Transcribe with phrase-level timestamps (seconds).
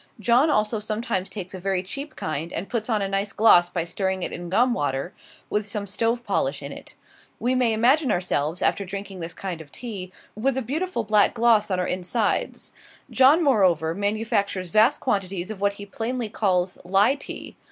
[0.19, 3.83] John also sometimes takes a very cheap kind, and puts on a nice gloss by
[3.83, 5.13] stirring it in gum water,
[5.47, 6.95] with some stove polish in it.
[7.37, 11.69] We may imagine ourselves, after drinking this kind of tea, with a beautiful black gloss
[11.69, 12.71] on our insides.
[13.11, 17.55] John moreover, manufactures vast quantities of what he plainly calls "Lie tea."